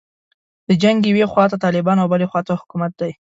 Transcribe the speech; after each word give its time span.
د 0.67 0.69
جنګ 0.83 0.99
یوې 1.11 1.25
خواته 1.31 1.55
طالبان 1.65 1.97
او 1.99 2.07
بلې 2.13 2.27
خواته 2.31 2.59
حکومت 2.61 2.91
دی. 3.01 3.11